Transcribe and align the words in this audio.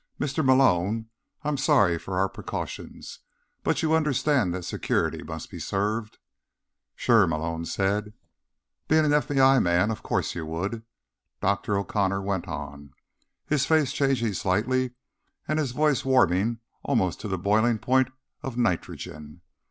"Mr. 0.19 0.43
Malone. 0.43 1.05
I 1.43 1.49
am 1.49 1.57
sorry 1.57 1.99
for 1.99 2.17
our 2.17 2.27
precautions, 2.27 3.19
but 3.61 3.83
you 3.83 3.93
understand 3.93 4.51
that 4.51 4.65
security 4.65 5.21
must 5.21 5.51
be 5.51 5.59
served." 5.59 6.17
"Sure," 6.95 7.27
Malone 7.27 7.65
said. 7.65 8.13
"Being 8.87 9.05
an 9.05 9.11
FBI 9.11 9.61
man, 9.61 9.91
of 9.91 10.01
course 10.01 10.33
you 10.33 10.43
would," 10.47 10.81
Dr. 11.39 11.77
O'Connor 11.77 12.23
went 12.23 12.47
on, 12.47 12.95
his 13.45 13.67
face 13.67 13.93
changing 13.93 14.33
slightly 14.33 14.93
and 15.47 15.59
his 15.59 15.69
voice 15.69 16.03
warming 16.03 16.61
almost 16.81 17.19
to 17.19 17.27
the 17.27 17.37
boiling 17.37 17.77
point 17.77 18.07
of 18.41 18.57
nitrogen. 18.57 19.41